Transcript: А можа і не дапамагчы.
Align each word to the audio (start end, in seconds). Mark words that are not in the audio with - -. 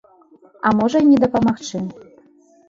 А 0.69 0.71
можа 0.79 0.97
і 1.03 1.09
не 1.11 1.19
дапамагчы. 1.25 1.83